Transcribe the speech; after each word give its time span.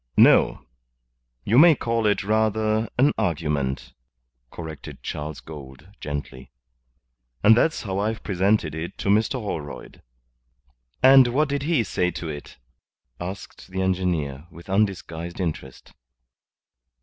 "No. 0.17 0.65
You 1.43 1.59
may 1.59 1.75
call 1.75 2.07
it 2.07 2.23
rather 2.23 2.89
an 2.97 3.13
argument," 3.19 3.93
corrected 4.49 5.03
Charles 5.03 5.39
Gould, 5.41 5.89
gently. 5.99 6.51
"And 7.43 7.55
that's 7.55 7.83
how 7.83 7.99
I've 7.99 8.23
presented 8.23 8.73
it 8.73 8.97
to 8.97 9.09
Mr. 9.09 9.33
Holroyd." 9.33 10.01
"And 11.03 11.27
what 11.27 11.49
did 11.49 11.61
he 11.61 11.83
say 11.83 12.09
to 12.17 12.29
it?" 12.29 12.57
asked 13.19 13.69
the 13.69 13.83
engineer, 13.83 14.47
with 14.49 14.71
undisguised 14.71 15.39
interest. 15.39 15.93